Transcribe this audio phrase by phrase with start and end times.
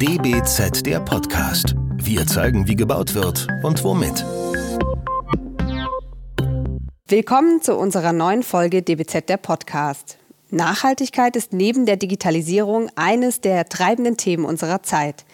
[0.00, 1.74] DBZ der Podcast.
[1.96, 4.24] Wir zeigen, wie gebaut wird und womit.
[7.08, 10.18] Willkommen zu unserer neuen Folge DBZ der Podcast.
[10.50, 15.24] Nachhaltigkeit ist neben der Digitalisierung eines der treibenden Themen unserer Zeit.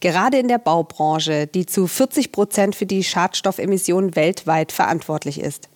[0.00, 5.68] Gerade in der Baubranche, die zu 40 Prozent für die Schadstoffemissionen weltweit verantwortlich ist.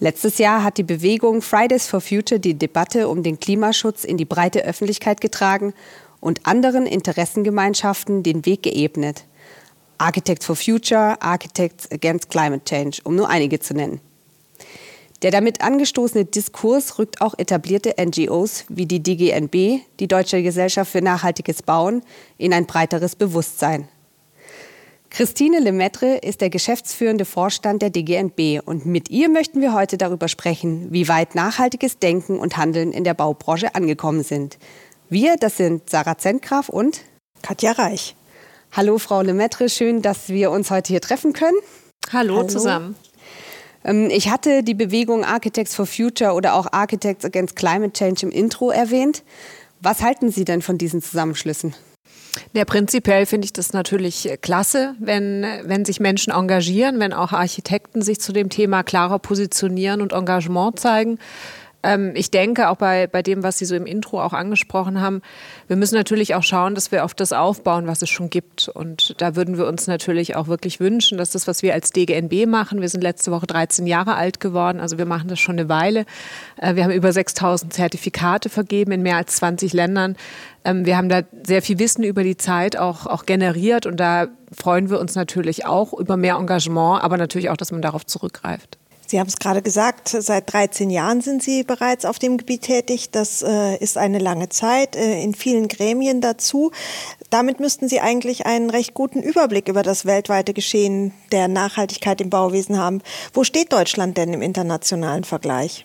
[0.00, 4.24] Letztes Jahr hat die Bewegung Fridays for Future die Debatte um den Klimaschutz in die
[4.24, 5.74] breite Öffentlichkeit getragen
[6.20, 9.24] und anderen Interessengemeinschaften den Weg geebnet.
[9.98, 14.00] Architects for Future, Architects Against Climate Change, um nur einige zu nennen.
[15.22, 21.00] Der damit angestoßene Diskurs rückt auch etablierte NGOs wie die DGNB, die Deutsche Gesellschaft für
[21.00, 22.02] nachhaltiges Bauen,
[22.36, 23.88] in ein breiteres Bewusstsein.
[25.08, 30.28] Christine Lemaitre ist der geschäftsführende Vorstand der DGNB und mit ihr möchten wir heute darüber
[30.28, 34.58] sprechen, wie weit nachhaltiges Denken und Handeln in der Baubranche angekommen sind.
[35.08, 37.02] Wir, das sind Sarah Zentgraf und
[37.40, 38.16] Katja Reich.
[38.72, 41.56] Hallo Frau Lemaitre, schön, dass wir uns heute hier treffen können.
[42.12, 42.48] Hallo, Hallo.
[42.48, 42.96] zusammen.
[43.84, 48.32] Ähm, ich hatte die Bewegung Architects for Future oder auch Architects Against Climate Change im
[48.32, 49.22] Intro erwähnt.
[49.80, 51.76] Was halten Sie denn von diesen Zusammenschlüssen?
[52.52, 58.02] Ja, prinzipiell finde ich das natürlich klasse, wenn, wenn sich Menschen engagieren, wenn auch Architekten
[58.02, 61.18] sich zu dem Thema klarer positionieren und Engagement zeigen.
[61.86, 65.22] Ähm, ich denke auch bei, bei dem, was Sie so im Intro auch angesprochen haben,
[65.68, 68.68] wir müssen natürlich auch schauen, dass wir auf das aufbauen, was es schon gibt.
[68.68, 72.46] Und da würden wir uns natürlich auch wirklich wünschen, dass das, was wir als DGNB
[72.46, 75.68] machen, wir sind letzte Woche 13 Jahre alt geworden, also wir machen das schon eine
[75.68, 76.06] Weile.
[76.60, 80.16] Äh, wir haben über 6000 Zertifikate vergeben in mehr als 20 Ländern.
[80.64, 84.26] Ähm, wir haben da sehr viel Wissen über die Zeit auch, auch generiert und da
[84.52, 88.78] freuen wir uns natürlich auch über mehr Engagement, aber natürlich auch, dass man darauf zurückgreift.
[89.06, 93.10] Sie haben es gerade gesagt, seit 13 Jahren sind Sie bereits auf dem Gebiet tätig.
[93.10, 96.72] Das äh, ist eine lange Zeit, äh, in vielen Gremien dazu.
[97.30, 102.30] Damit müssten Sie eigentlich einen recht guten Überblick über das weltweite Geschehen der Nachhaltigkeit im
[102.30, 103.02] Bauwesen haben.
[103.32, 105.84] Wo steht Deutschland denn im internationalen Vergleich?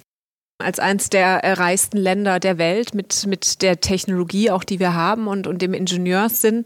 [0.62, 5.28] als eines der reichsten Länder der Welt mit, mit der Technologie auch, die wir haben
[5.28, 6.63] und, und dem Ingenieurssinn.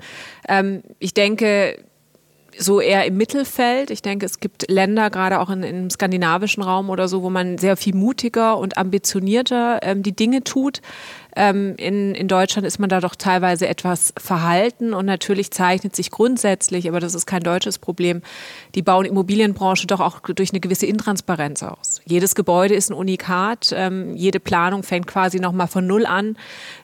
[0.48, 1.78] Ähm, ich denke,
[2.58, 3.90] so eher im Mittelfeld.
[3.90, 7.58] Ich denke, es gibt Länder, gerade auch in, im skandinavischen Raum oder so, wo man
[7.58, 10.82] sehr viel mutiger und ambitionierter ähm, die Dinge tut.
[11.36, 16.12] Ähm, in, in Deutschland ist man da doch teilweise etwas verhalten und natürlich zeichnet sich
[16.12, 18.22] grundsätzlich, aber das ist kein deutsches Problem,
[18.74, 22.02] die Bau- und Immobilienbranche doch auch durch eine gewisse Intransparenz aus.
[22.06, 26.38] Jedes Gebäude ist ein Unikat, ähm, jede Planung fängt quasi nochmal von Null an.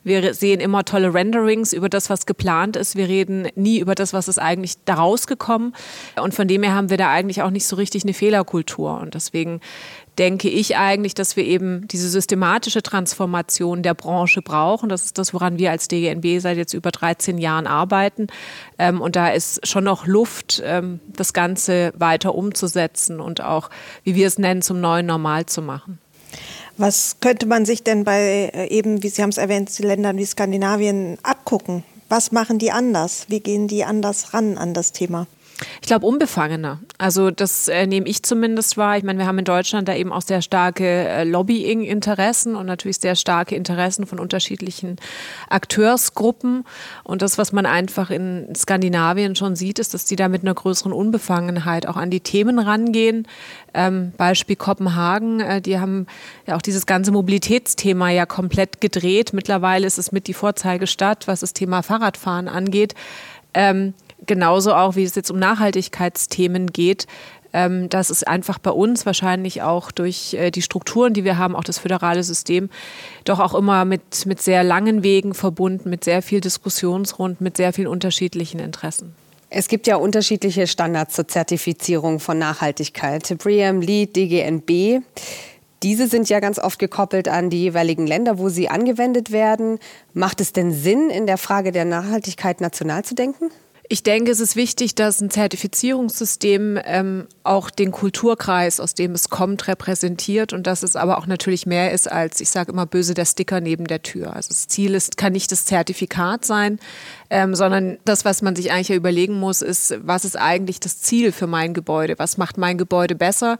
[0.03, 2.95] Wir sehen immer tolle Renderings über das, was geplant ist.
[2.95, 5.73] Wir reden nie über das, was ist eigentlich daraus gekommen.
[6.21, 8.99] Und von dem her haben wir da eigentlich auch nicht so richtig eine Fehlerkultur.
[8.99, 9.61] Und deswegen
[10.17, 14.89] denke ich eigentlich, dass wir eben diese systematische Transformation der Branche brauchen.
[14.89, 18.27] Das ist das, woran wir als DGNB seit jetzt über 13 Jahren arbeiten.
[18.77, 23.69] Ähm, und da ist schon noch Luft, ähm, das Ganze weiter umzusetzen und auch,
[24.03, 25.99] wie wir es nennen, zum neuen Normal zu machen.
[26.77, 30.25] Was könnte man sich denn bei äh, eben, wie Sie haben es erwähnt, Ländern wie
[30.25, 31.83] Skandinavien abgucken?
[32.09, 33.25] Was machen die anders?
[33.29, 35.27] Wie gehen die anders ran an das Thema?
[35.81, 36.79] Ich glaube, unbefangener.
[36.97, 38.97] Also das äh, nehme ich zumindest wahr.
[38.97, 42.97] Ich meine, wir haben in Deutschland da eben auch sehr starke äh, Lobbying-Interessen und natürlich
[42.97, 44.97] sehr starke Interessen von unterschiedlichen
[45.49, 46.65] Akteursgruppen.
[47.03, 50.53] Und das, was man einfach in Skandinavien schon sieht, ist, dass die da mit einer
[50.53, 53.27] größeren Unbefangenheit auch an die Themen rangehen.
[53.73, 56.07] Ähm, Beispiel Kopenhagen, äh, die haben
[56.47, 59.33] ja auch dieses ganze Mobilitätsthema ja komplett gedreht.
[59.33, 62.95] Mittlerweile ist es mit die Vorzeigestadt, was das Thema Fahrradfahren angeht.
[63.53, 63.93] Ähm,
[64.25, 67.07] genauso auch, wie es jetzt um Nachhaltigkeitsthemen geht,
[67.53, 71.55] ähm, dass es einfach bei uns wahrscheinlich auch durch äh, die Strukturen, die wir haben,
[71.55, 72.69] auch das föderale System,
[73.25, 77.73] doch auch immer mit, mit sehr langen Wegen verbunden, mit sehr viel Diskussionsrunden, mit sehr
[77.73, 79.15] vielen unterschiedlichen Interessen.
[79.49, 83.37] Es gibt ja unterschiedliche Standards zur Zertifizierung von Nachhaltigkeit.
[83.37, 85.03] BREEAM, LEED, DGNB.
[85.83, 89.79] Diese sind ja ganz oft gekoppelt an die jeweiligen Länder, wo sie angewendet werden.
[90.13, 93.51] Macht es denn Sinn, in der Frage der Nachhaltigkeit national zu denken?
[93.91, 99.29] Ich denke, es ist wichtig, dass ein Zertifizierungssystem ähm, auch den Kulturkreis, aus dem es
[99.29, 103.15] kommt, repräsentiert und dass es aber auch natürlich mehr ist als, ich sage immer böse,
[103.15, 104.33] der Sticker neben der Tür.
[104.33, 106.79] Also das Ziel ist, kann nicht das Zertifikat sein,
[107.29, 111.33] ähm, sondern das, was man sich eigentlich überlegen muss, ist, was ist eigentlich das Ziel
[111.33, 112.17] für mein Gebäude?
[112.17, 113.59] Was macht mein Gebäude besser?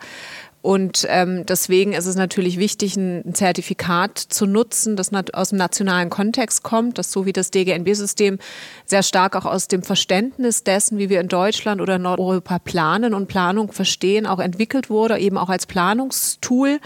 [0.62, 6.12] Und ähm, deswegen ist es natürlich wichtig, ein Zertifikat zu nutzen, das aus dem nationalen
[6.12, 8.38] Kontext kommt, das so wie das DGNB-System
[8.86, 13.16] sehr stark auch aus dem Verständnis dessen, wie wir in Deutschland oder in Nordeuropa planen
[13.16, 16.80] und Planung verstehen, auch entwickelt wurde, eben auch als Planungstool.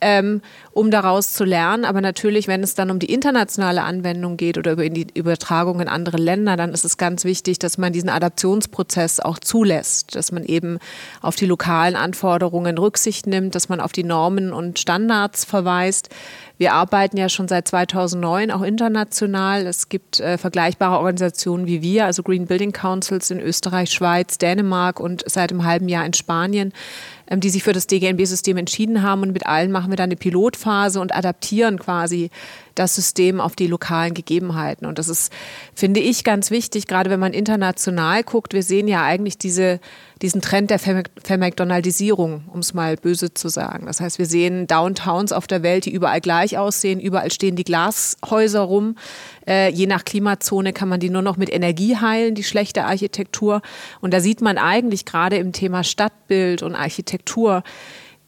[0.00, 0.40] ähm,
[0.72, 1.84] um daraus zu lernen.
[1.84, 5.88] Aber natürlich, wenn es dann um die internationale Anwendung geht oder über die Übertragung in
[5.88, 10.44] andere Länder, dann ist es ganz wichtig, dass man diesen Adaptionsprozess auch zulässt, dass man
[10.44, 10.78] eben
[11.20, 16.10] auf die lokalen Anforderungen Rücksicht nimmt, dass man auf die Normen und Standards verweist.
[16.60, 19.66] Wir arbeiten ja schon seit 2009 auch international.
[19.66, 25.00] Es gibt äh, vergleichbare Organisationen wie wir, also Green Building Councils in Österreich, Schweiz, Dänemark
[25.00, 26.74] und seit einem halben Jahr in Spanien,
[27.28, 29.22] ähm, die sich für das DGNB-System entschieden haben.
[29.22, 30.16] Und mit allen machen wir dann eine
[30.60, 32.30] Pilotphase und adaptieren quasi
[32.74, 34.86] das System auf die lokalen Gegebenheiten.
[34.86, 35.32] Und das ist,
[35.74, 38.52] finde ich, ganz wichtig, gerade wenn man international guckt.
[38.54, 39.80] Wir sehen ja eigentlich diese
[40.22, 43.86] diesen Trend der Vermcdonaldisierung, um es mal böse zu sagen.
[43.86, 47.64] Das heißt, wir sehen Downtowns auf der Welt, die überall gleich aussehen, überall stehen die
[47.64, 48.96] Glashäuser rum.
[49.46, 53.62] Äh, je nach Klimazone kann man die nur noch mit Energie heilen, die schlechte Architektur.
[54.02, 57.62] Und da sieht man eigentlich gerade im Thema Stadtbild und Architektur,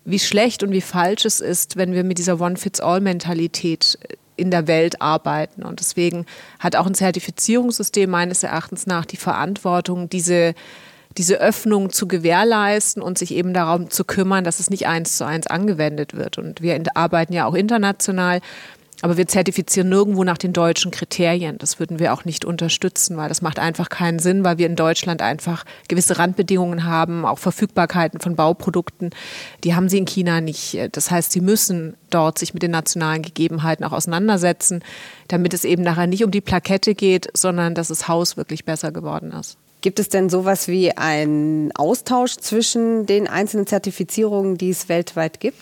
[0.05, 3.99] wie schlecht und wie falsch es ist, wenn wir mit dieser One-Fits-All-Mentalität
[4.37, 5.63] in der Welt arbeiten.
[5.63, 6.27] Und deswegen
[6.59, 10.55] hat auch ein Zertifizierungssystem meines Erachtens nach die Verantwortung, diese
[11.19, 15.27] diese Öffnung zu gewährleisten und sich eben darum zu kümmern, dass es nicht eins zu
[15.27, 16.39] eins angewendet wird.
[16.39, 18.41] Und wir arbeiten ja auch international.
[19.03, 21.59] Aber wir zertifizieren nirgendwo nach den deutschen Kriterien.
[21.59, 24.77] Das würden wir auch nicht unterstützen, weil das macht einfach keinen Sinn, weil wir in
[24.77, 29.11] Deutschland einfach gewisse Randbedingungen haben, auch Verfügbarkeiten von Bauprodukten.
[29.65, 30.79] Die haben sie in China nicht.
[30.93, 34.85] Das heißt, sie müssen dort sich mit den nationalen Gegebenheiten auch auseinandersetzen,
[35.27, 38.93] damit es eben nachher nicht um die Plakette geht, sondern dass das Haus wirklich besser
[38.93, 39.59] geworden ist.
[39.83, 45.59] Gibt es denn sowas wie einen Austausch zwischen den einzelnen Zertifizierungen, die es weltweit gibt?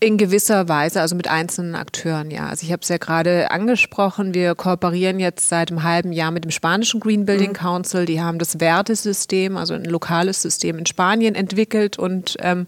[0.00, 2.48] In gewisser Weise, also mit einzelnen Akteuren, ja.
[2.48, 6.44] Also ich habe es ja gerade angesprochen, wir kooperieren jetzt seit einem halben Jahr mit
[6.44, 7.54] dem spanischen Green Building mhm.
[7.54, 8.04] Council.
[8.04, 12.66] Die haben das Wertesystem, also ein lokales System in Spanien entwickelt und ähm,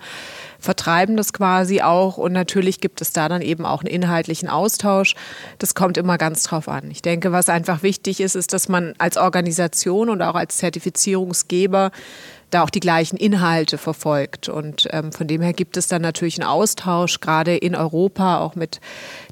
[0.67, 2.19] vertreiben das quasi auch.
[2.19, 5.15] Und natürlich gibt es da dann eben auch einen inhaltlichen Austausch.
[5.59, 6.91] Das kommt immer ganz drauf an.
[6.91, 11.91] Ich denke, was einfach wichtig ist, ist, dass man als Organisation und auch als Zertifizierungsgeber
[12.51, 14.49] da auch die gleichen Inhalte verfolgt.
[14.49, 18.55] Und ähm, von dem her gibt es dann natürlich einen Austausch, gerade in Europa, auch
[18.55, 18.81] mit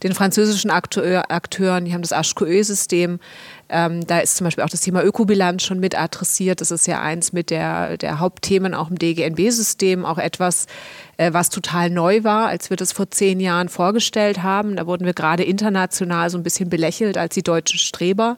[0.02, 1.84] den französischen Akteur, Akteuren.
[1.84, 3.20] Die haben das HQÖ-System.
[3.68, 6.60] Ähm, da ist zum Beispiel auch das Thema Ökobilanz schon mit adressiert.
[6.60, 10.66] Das ist ja eins mit der, der Hauptthemen auch im DGNB-System, auch etwas,
[11.16, 14.76] was total neu war, als wir das vor zehn Jahren vorgestellt haben.
[14.76, 18.36] Da wurden wir gerade international so ein bisschen belächelt als die deutschen Streber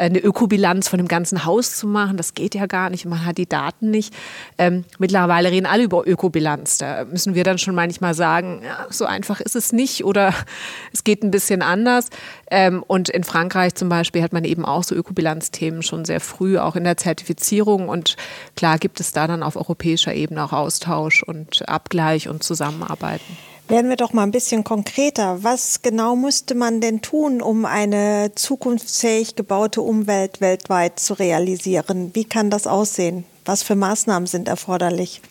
[0.00, 2.16] eine Ökobilanz von dem ganzen Haus zu machen.
[2.16, 3.04] Das geht ja gar nicht.
[3.04, 4.14] Man hat die Daten nicht.
[4.56, 6.78] Ähm, mittlerweile reden alle über Ökobilanz.
[6.78, 10.34] Da müssen wir dann schon manchmal sagen, ja, so einfach ist es nicht oder
[10.92, 12.08] es geht ein bisschen anders.
[12.50, 16.58] Ähm, und in Frankreich zum Beispiel hat man eben auch so Ökobilanzthemen schon sehr früh,
[16.58, 17.88] auch in der Zertifizierung.
[17.88, 18.16] Und
[18.56, 23.36] klar gibt es da dann auf europäischer Ebene auch Austausch und Abgleich und Zusammenarbeiten.
[23.68, 25.44] Werden wir doch mal ein bisschen konkreter.
[25.44, 32.10] Was genau müsste man denn tun, um eine zukunftsfähig gebaute Umwelt weltweit zu realisieren?
[32.12, 33.24] Wie kann das aussehen?
[33.44, 35.22] Was für Maßnahmen sind erforderlich?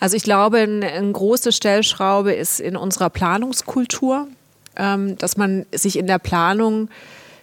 [0.00, 4.26] Also ich glaube, eine große Stellschraube ist in unserer Planungskultur,
[4.76, 6.88] ähm, dass man sich in der Planung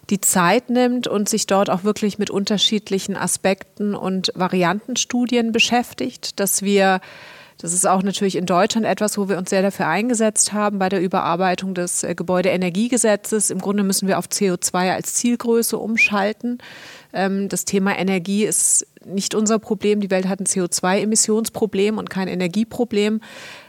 [0.10, 6.62] die Zeit nimmt und sich dort auch wirklich mit unterschiedlichen Aspekten und Variantenstudien beschäftigt, dass
[6.62, 7.00] wir
[7.62, 10.90] das ist auch natürlich in Deutschland etwas, wo wir uns sehr dafür eingesetzt haben bei
[10.90, 13.52] der Überarbeitung des äh, Gebäudeenergiegesetzes.
[13.52, 16.58] Im Grunde müssen wir auf CO2 als Zielgröße umschalten.
[17.14, 20.02] Ähm, das Thema Energie ist nicht unser Problem.
[20.02, 23.22] Die Welt hat ein CO2-Emissionsproblem und kein Energieproblem.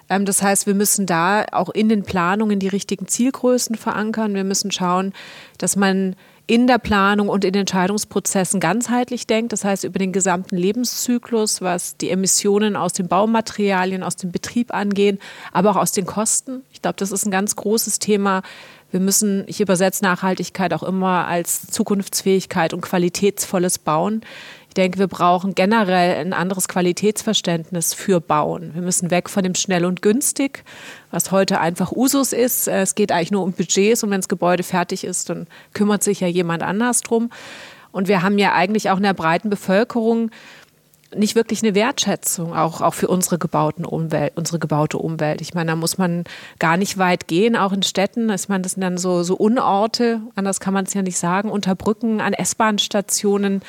[0.09, 4.35] Ähm, das heißt, wir müssen da auch in den Planungen die richtigen Zielgrößen verankern.
[4.35, 5.13] Wir müssen schauen,
[5.59, 10.57] dass man in der Planung und in Entscheidungsprozessen ganzheitlich denkt, das heißt über den gesamten
[10.57, 15.19] Lebenszyklus, was die Emissionen aus den Baumaterialien, aus dem Betrieb angehen,
[15.53, 16.63] aber auch aus den Kosten.
[16.73, 18.43] Ich glaube, das ist ein ganz großes Thema.
[18.91, 24.21] Wir müssen, ich übersetze Nachhaltigkeit auch immer als Zukunftsfähigkeit und qualitätsvolles Bauen.
[24.73, 28.73] Ich denke, wir brauchen generell ein anderes Qualitätsverständnis für Bauen.
[28.73, 30.65] Wir müssen weg von dem schnell und günstig,
[31.11, 32.69] was heute einfach Usus ist.
[32.69, 36.21] Es geht eigentlich nur um Budgets und wenn das Gebäude fertig ist, dann kümmert sich
[36.21, 37.29] ja jemand anders drum.
[37.91, 40.31] Und wir haben ja eigentlich auch in der breiten Bevölkerung
[41.17, 45.41] nicht wirklich eine Wertschätzung, auch, auch für unsere gebauten Umwelt, unsere gebaute Umwelt.
[45.41, 46.25] Ich meine, da muss man
[46.59, 48.31] gar nicht weit gehen, auch in Städten.
[48.31, 51.51] Ich meine, das sind dann so, so Unorte, anders kann man es ja nicht sagen,
[51.51, 53.63] unter Brücken, an S-Bahn-Stationen,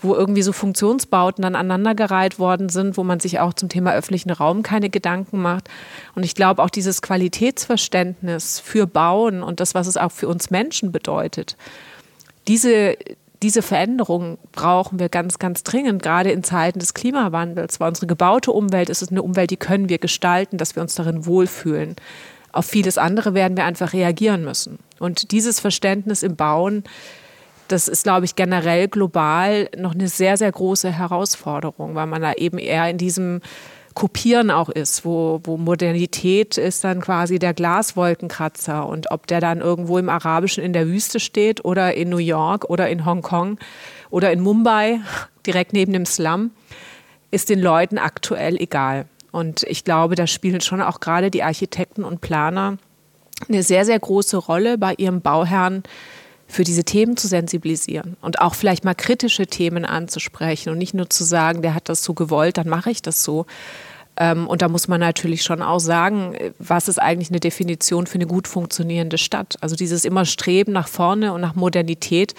[0.00, 4.62] wo irgendwie so Funktionsbauten aneinandergereiht worden sind, wo man sich auch zum Thema öffentlichen Raum
[4.62, 5.68] keine Gedanken macht.
[6.14, 10.50] Und ich glaube, auch dieses Qualitätsverständnis für Bauen und das, was es auch für uns
[10.50, 11.56] Menschen bedeutet,
[12.48, 12.96] diese,
[13.42, 17.80] diese Veränderung brauchen wir ganz, ganz dringend, gerade in Zeiten des Klimawandels.
[17.80, 21.26] Weil unsere gebaute Umwelt ist eine Umwelt, die können wir gestalten, dass wir uns darin
[21.26, 21.96] wohlfühlen.
[22.52, 24.78] auf vieles andere werden wir einfach reagieren müssen.
[24.98, 26.84] Und dieses Verständnis im Bauen,
[27.68, 32.32] das ist, glaube ich, generell global noch eine sehr, sehr große Herausforderung, weil man da
[32.32, 33.42] eben eher in diesem
[33.96, 39.62] Kopieren auch ist, wo, wo Modernität ist dann quasi der Glaswolkenkratzer und ob der dann
[39.62, 43.56] irgendwo im Arabischen in der Wüste steht oder in New York oder in Hongkong
[44.10, 45.00] oder in Mumbai,
[45.46, 46.50] direkt neben dem Slum,
[47.30, 49.06] ist den Leuten aktuell egal.
[49.32, 52.76] Und ich glaube, da spielen schon auch gerade die Architekten und Planer
[53.48, 55.84] eine sehr, sehr große Rolle bei ihrem Bauherrn,
[56.46, 61.10] für diese Themen zu sensibilisieren und auch vielleicht mal kritische Themen anzusprechen und nicht nur
[61.10, 63.46] zu sagen, der hat das so gewollt, dann mache ich das so.
[64.16, 68.14] Ähm, und da muss man natürlich schon auch sagen, was ist eigentlich eine Definition für
[68.16, 69.56] eine gut funktionierende Stadt?
[69.60, 72.34] Also dieses immer Streben nach vorne und nach Modernität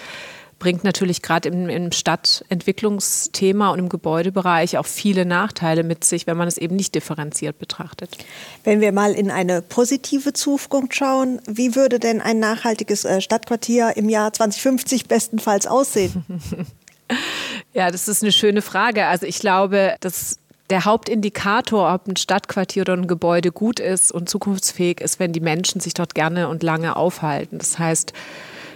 [0.58, 6.36] bringt natürlich gerade im, im Stadtentwicklungsthema und im Gebäudebereich auch viele Nachteile mit sich, wenn
[6.36, 8.16] man es eben nicht differenziert betrachtet.
[8.64, 13.96] Wenn wir mal in eine positive Zukunft schauen, wie würde denn ein nachhaltiges äh, Stadtquartier
[13.96, 16.24] im Jahr 2050 bestenfalls aussehen?
[17.72, 19.06] ja, das ist eine schöne Frage.
[19.06, 20.38] Also ich glaube, dass
[20.70, 25.40] der Hauptindikator, ob ein Stadtquartier oder ein Gebäude gut ist und zukunftsfähig ist, wenn die
[25.40, 27.58] Menschen sich dort gerne und lange aufhalten.
[27.58, 28.12] Das heißt,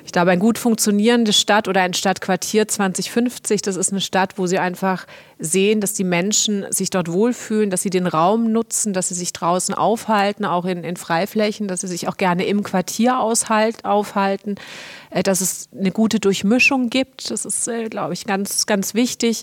[0.05, 4.47] ich glaube, eine gut funktionierende Stadt oder ein Stadtquartier 2050, das ist eine Stadt, wo
[4.47, 5.07] sie einfach
[5.39, 9.33] sehen, dass die Menschen sich dort wohlfühlen, dass sie den Raum nutzen, dass sie sich
[9.33, 14.57] draußen aufhalten, auch in, in Freiflächen, dass sie sich auch gerne im Quartier aushalt, aufhalten,
[15.11, 17.31] äh, dass es eine gute Durchmischung gibt.
[17.31, 19.43] Das ist, äh, glaube ich, ganz, ganz wichtig.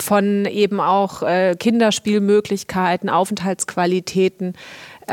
[0.00, 4.54] Von eben auch äh, Kinderspielmöglichkeiten, Aufenthaltsqualitäten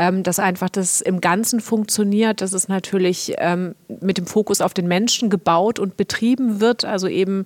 [0.00, 4.72] ähm, dass einfach das im Ganzen funktioniert, dass es natürlich ähm, mit dem Fokus auf
[4.72, 7.44] den Menschen gebaut und betrieben wird, also eben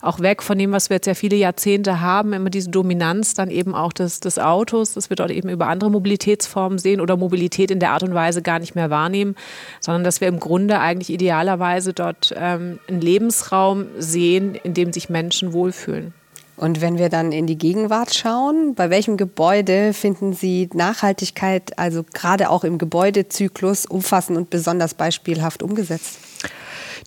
[0.00, 3.50] auch weg von dem, was wir jetzt ja viele Jahrzehnte haben, immer diese Dominanz dann
[3.50, 7.70] eben auch des, des Autos, dass wir dort eben über andere Mobilitätsformen sehen oder Mobilität
[7.70, 9.36] in der Art und Weise gar nicht mehr wahrnehmen,
[9.78, 15.08] sondern dass wir im Grunde eigentlich idealerweise dort ähm, einen Lebensraum sehen, in dem sich
[15.08, 16.14] Menschen wohlfühlen.
[16.62, 22.04] Und wenn wir dann in die Gegenwart schauen, bei welchem Gebäude finden Sie Nachhaltigkeit, also
[22.14, 26.20] gerade auch im Gebäudezyklus, umfassend und besonders beispielhaft umgesetzt?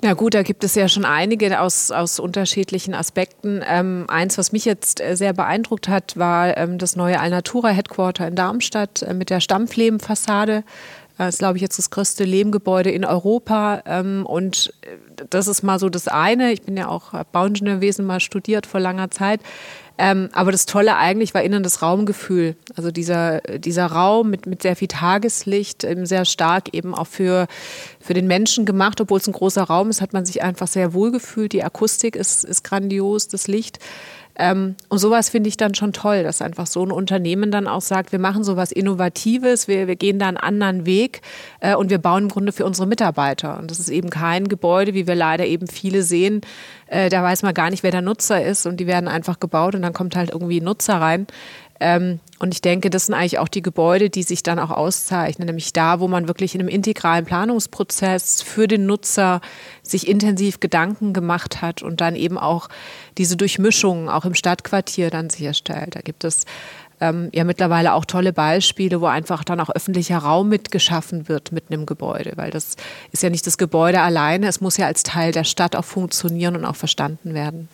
[0.01, 3.63] Na gut, da gibt es ja schon einige aus, aus unterschiedlichen Aspekten.
[3.65, 8.27] Ähm, eins, was mich jetzt äh, sehr beeindruckt hat, war ähm, das neue Alnatura Headquarter
[8.27, 10.65] in Darmstadt äh, mit der Stampflehmfassade.
[11.17, 13.81] Das ist, glaube ich, jetzt das größte Lehmgebäude in Europa.
[13.85, 16.51] Ähm, und äh, das ist mal so das eine.
[16.51, 19.41] Ich bin ja auch Bauingenieurwesen mal studiert vor langer Zeit.
[19.97, 22.57] Ähm, aber das Tolle eigentlich war innen das Raumgefühl.
[22.75, 27.47] Also dieser, dieser Raum mit, mit sehr viel Tageslicht, ähm, sehr stark eben auch für,
[28.01, 28.99] für den Menschen gemacht.
[28.99, 31.53] Obwohl es ein großer Raum ist, hat man sich einfach sehr wohl gefühlt.
[31.53, 33.79] Die Akustik ist, ist grandios, das Licht.
[34.37, 37.81] Ähm, und sowas finde ich dann schon toll, dass einfach so ein Unternehmen dann auch
[37.81, 41.21] sagt, wir machen sowas Innovatives, wir, wir gehen da einen anderen Weg
[41.61, 43.57] äh, und wir bauen im Grunde für unsere Mitarbeiter.
[43.59, 46.41] Und das ist eben kein Gebäude, wie wir leider eben viele sehen,
[46.87, 49.75] äh, da weiß man gar nicht, wer der Nutzer ist und die werden einfach gebaut
[49.75, 51.27] und dann kommt halt irgendwie ein Nutzer rein.
[51.79, 55.45] Ähm, und ich denke, das sind eigentlich auch die Gebäude, die sich dann auch auszeichnen,
[55.45, 59.41] nämlich da, wo man wirklich in einem integralen Planungsprozess für den Nutzer
[59.83, 62.69] sich intensiv Gedanken gemacht hat und dann eben auch
[63.17, 65.95] diese Durchmischung auch im Stadtquartier dann sicherstellt.
[65.95, 66.45] Da gibt es
[67.01, 71.65] ähm, ja mittlerweile auch tolle Beispiele, wo einfach dann auch öffentlicher Raum mitgeschaffen wird mit
[71.69, 72.75] einem Gebäude, weil das
[73.11, 76.55] ist ja nicht das Gebäude alleine, es muss ja als Teil der Stadt auch funktionieren
[76.55, 77.67] und auch verstanden werden.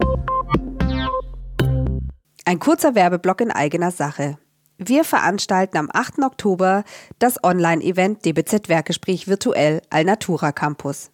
[2.44, 4.38] Ein kurzer Werbeblock in eigener Sache.
[4.78, 6.24] Wir veranstalten am 8.
[6.24, 6.84] Oktober
[7.20, 11.12] das Online-Event DBZ Werkgespräch virtuell Alnatura Campus.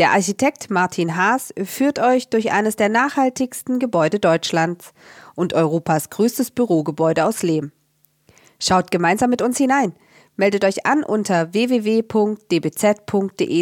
[0.00, 4.94] Der Architekt Martin Haas führt euch durch eines der nachhaltigsten Gebäude Deutschlands
[5.36, 7.70] und Europas größtes Bürogebäude aus Lehm.
[8.58, 9.94] Schaut gemeinsam mit uns hinein.
[10.34, 12.04] Meldet euch an unter www.dbz.de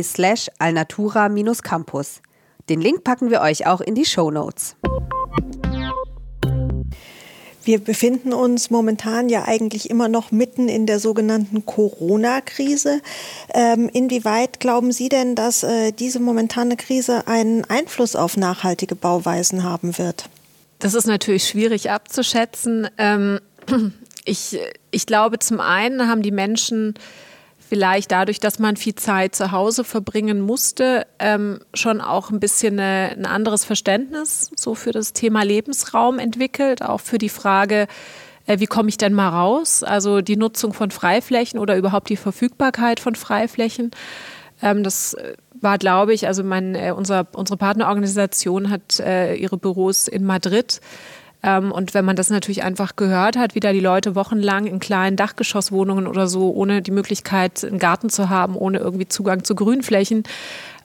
[0.02, 2.22] slash alnatura-campus.
[2.70, 4.76] Den Link packen wir euch auch in die Show Notes.
[7.62, 13.02] Wir befinden uns momentan ja eigentlich immer noch mitten in der sogenannten Corona-Krise.
[13.52, 19.62] Ähm, inwieweit glauben Sie denn, dass äh, diese momentane Krise einen Einfluss auf nachhaltige Bauweisen
[19.62, 20.24] haben wird?
[20.78, 22.88] Das ist natürlich schwierig abzuschätzen.
[22.96, 23.40] Ähm,
[24.24, 24.58] ich,
[24.90, 26.94] ich glaube, zum einen haben die Menschen
[27.70, 32.80] vielleicht dadurch, dass man viel Zeit zu Hause verbringen musste, ähm, schon auch ein bisschen
[32.80, 37.86] eine, ein anderes Verständnis so für das Thema Lebensraum entwickelt, auch für die Frage,
[38.46, 39.84] äh, wie komme ich denn mal raus?
[39.84, 43.92] Also die Nutzung von Freiflächen oder überhaupt die Verfügbarkeit von Freiflächen.
[44.62, 45.16] Ähm, das
[45.60, 50.80] war, glaube ich, also mein, äh, unser, unsere Partnerorganisation hat äh, ihre Büros in Madrid
[51.42, 54.78] Ähm, und wenn man das natürlich einfach gehört hat, wie da die Leute wochenlang in
[54.78, 59.54] kleinen Dachgeschosswohnungen oder so, ohne die Möglichkeit, einen Garten zu haben, ohne irgendwie Zugang zu
[59.54, 60.24] Grünflächen,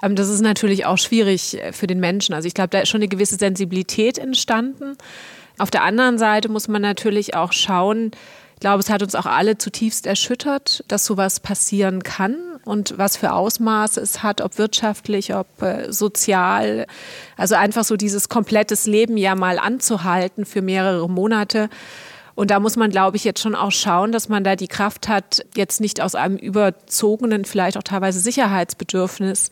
[0.01, 2.33] ähm, das ist natürlich auch schwierig äh, für den Menschen.
[2.33, 4.97] Also ich glaube, da ist schon eine gewisse Sensibilität entstanden.
[5.57, 8.11] Auf der anderen Seite muss man natürlich auch schauen,
[8.55, 13.15] ich glaube, es hat uns auch alle zutiefst erschüttert, dass sowas passieren kann und was
[13.17, 16.87] für Ausmaße es hat, ob wirtschaftlich, ob äh, sozial.
[17.37, 21.69] Also einfach so dieses komplettes Leben ja mal anzuhalten für mehrere Monate.
[22.33, 25.07] Und da muss man, glaube ich, jetzt schon auch schauen, dass man da die Kraft
[25.07, 29.51] hat, jetzt nicht aus einem überzogenen, vielleicht auch teilweise Sicherheitsbedürfnis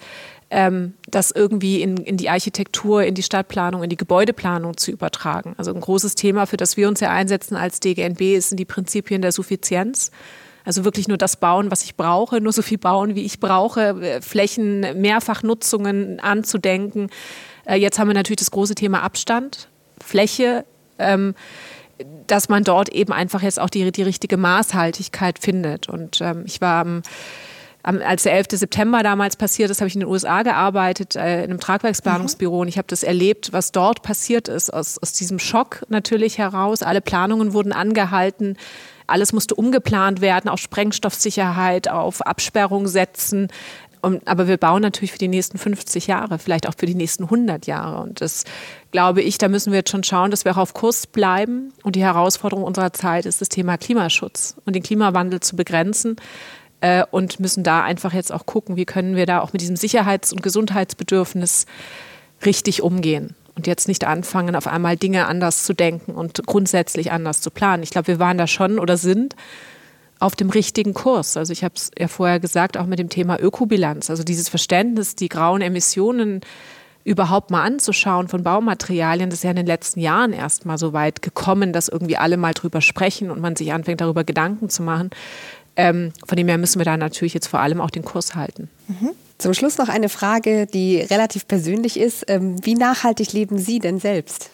[0.53, 5.55] ähm, das irgendwie in, in die Architektur, in die Stadtplanung, in die Gebäudeplanung zu übertragen.
[5.58, 9.22] Also ein großes Thema, für das wir uns ja einsetzen als DGNB, sind die Prinzipien
[9.22, 10.12] der Suffizienz.
[10.65, 14.22] Also wirklich nur das bauen, was ich brauche, nur so viel bauen, wie ich brauche,
[14.22, 17.10] Flächen, Mehrfachnutzungen anzudenken.
[17.65, 19.67] Äh, jetzt haben wir natürlich das große Thema Abstand,
[20.03, 20.65] Fläche.
[21.00, 21.36] Ähm,
[22.27, 25.88] dass man dort eben einfach jetzt auch die, die richtige Maßhaltigkeit findet.
[25.89, 27.03] Und ähm, ich war am
[27.84, 28.48] als der 11.
[28.51, 32.55] September damals passiert ist, habe ich in den USA gearbeitet, äh, in einem Tragwerksplanungsbüro.
[32.55, 32.62] Mhm.
[32.62, 36.82] Und ich habe das erlebt, was dort passiert ist, aus, aus diesem Schock natürlich heraus.
[36.82, 38.58] Alle Planungen wurden angehalten.
[39.08, 43.50] Alles musste umgeplant werden, auf Sprengstoffsicherheit, auf Absperrung setzen.
[44.02, 47.24] Und, aber wir bauen natürlich für die nächsten 50 Jahre, vielleicht auch für die nächsten
[47.24, 48.02] 100 Jahre.
[48.02, 48.44] Und das
[48.92, 51.72] glaube ich, da müssen wir jetzt schon schauen, dass wir auch auf Kurs bleiben.
[51.84, 56.18] Und die Herausforderung unserer Zeit ist das Thema Klimaschutz und den Klimawandel zu begrenzen
[56.82, 59.78] äh, und müssen da einfach jetzt auch gucken, wie können wir da auch mit diesem
[59.78, 61.66] Sicherheits- und Gesundheitsbedürfnis
[62.46, 67.42] richtig umgehen und jetzt nicht anfangen, auf einmal Dinge anders zu denken und grundsätzlich anders
[67.42, 67.84] zu planen.
[67.84, 69.36] Ich glaube, wir waren da schon oder sind
[70.20, 71.38] auf dem richtigen Kurs.
[71.38, 75.16] Also ich habe es ja vorher gesagt, auch mit dem Thema Ökobilanz, also dieses Verständnis,
[75.16, 76.42] die grauen Emissionen
[77.04, 80.94] überhaupt mal anzuschauen von Baumaterialien, das ist ja in den letzten Jahren erst mal so
[80.94, 84.84] weit gekommen, dass irgendwie alle mal drüber sprechen und man sich anfängt, darüber Gedanken zu
[84.84, 85.10] machen.
[85.76, 88.70] Ähm, von dem her müssen wir da natürlich jetzt vor allem auch den Kurs halten.
[88.88, 89.12] Mhm.
[89.44, 92.24] Zum Schluss noch eine Frage, die relativ persönlich ist.
[92.30, 94.50] Ähm, wie nachhaltig leben Sie denn selbst?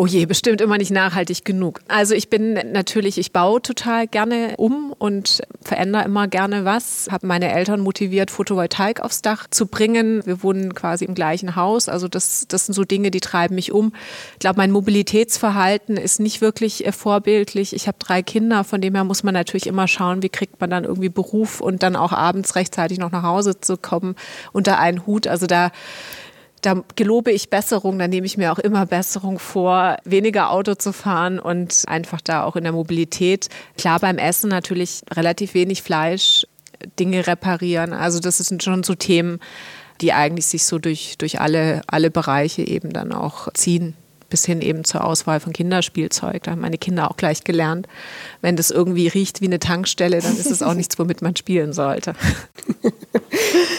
[0.00, 1.80] Oh je, bestimmt immer nicht nachhaltig genug.
[1.88, 7.08] Also ich bin natürlich, ich baue total gerne um und verändere immer gerne was.
[7.10, 10.24] Habe meine Eltern motiviert, Photovoltaik aufs Dach zu bringen.
[10.24, 11.88] Wir wohnen quasi im gleichen Haus.
[11.88, 13.92] Also das, das sind so Dinge, die treiben mich um.
[14.34, 17.74] Ich glaube, mein Mobilitätsverhalten ist nicht wirklich äh, vorbildlich.
[17.74, 20.70] Ich habe drei Kinder, von dem her muss man natürlich immer schauen, wie kriegt man
[20.70, 24.14] dann irgendwie Beruf und dann auch abends rechtzeitig noch nach Hause zu kommen
[24.52, 25.26] unter einen Hut.
[25.26, 25.72] Also da
[26.62, 30.92] da gelobe ich Besserung, da nehme ich mir auch immer Besserung vor, weniger Auto zu
[30.92, 33.48] fahren und einfach da auch in der Mobilität.
[33.76, 36.46] Klar, beim Essen natürlich relativ wenig Fleisch,
[36.98, 37.92] Dinge reparieren.
[37.92, 39.40] Also das sind schon so Themen,
[40.00, 43.94] die eigentlich sich so durch, durch alle, alle Bereiche eben dann auch ziehen.
[44.30, 46.42] Bis hin eben zur Auswahl von Kinderspielzeug.
[46.42, 47.88] Da haben meine Kinder auch gleich gelernt.
[48.42, 51.72] Wenn das irgendwie riecht wie eine Tankstelle, dann ist es auch nichts, womit man spielen
[51.72, 52.14] sollte.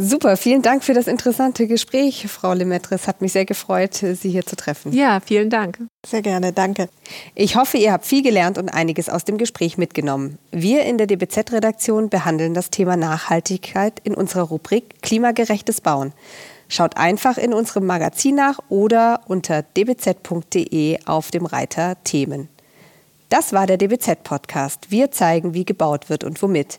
[0.00, 2.94] Super, vielen Dank für das interessante Gespräch, Frau Lemaitre.
[2.94, 4.92] Es hat mich sehr gefreut, Sie hier zu treffen.
[4.92, 5.80] Ja, vielen Dank.
[6.06, 6.88] Sehr gerne, danke.
[7.34, 10.38] Ich hoffe, ihr habt viel gelernt und einiges aus dem Gespräch mitgenommen.
[10.52, 16.12] Wir in der DBZ-Redaktion behandeln das Thema Nachhaltigkeit in unserer Rubrik Klimagerechtes Bauen.
[16.68, 22.48] Schaut einfach in unserem Magazin nach oder unter dbz.de auf dem Reiter Themen.
[23.30, 24.92] Das war der DBZ-Podcast.
[24.92, 26.78] Wir zeigen, wie gebaut wird und womit.